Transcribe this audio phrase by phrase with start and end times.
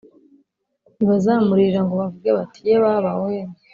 [0.95, 3.37] Ntibazamuririra ngo bavuge bati Ye baba we